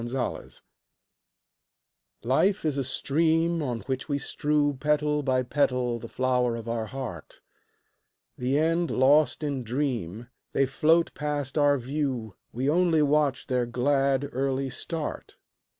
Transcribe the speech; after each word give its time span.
Petals 0.01 0.63
Life 2.23 2.65
is 2.65 2.75
a 2.79 2.83
stream 2.83 3.61
On 3.61 3.81
which 3.81 4.09
we 4.09 4.17
strew 4.17 4.73
Petal 4.79 5.21
by 5.21 5.43
petal 5.43 5.99
the 5.99 6.07
flower 6.07 6.55
of 6.55 6.67
our 6.67 6.87
heart; 6.87 7.39
The 8.35 8.57
end 8.57 8.89
lost 8.89 9.43
in 9.43 9.61
dream, 9.63 10.27
They 10.53 10.65
float 10.65 11.13
past 11.13 11.55
our 11.55 11.77
view, 11.77 12.33
We 12.51 12.67
only 12.67 13.03
watch 13.03 13.45
their 13.45 13.67
glad, 13.67 14.27
early 14.31 14.71
start. 14.71 15.37